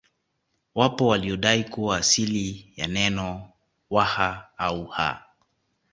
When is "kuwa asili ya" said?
1.63-2.87